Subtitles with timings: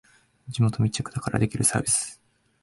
[0.47, 2.19] 地元密着だからできるサービス